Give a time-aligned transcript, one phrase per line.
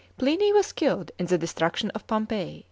[0.17, 2.59] Pliny was killed in the destruction of Pompeii, A.